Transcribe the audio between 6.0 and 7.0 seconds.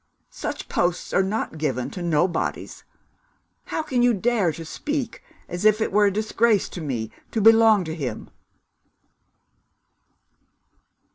a disgrace to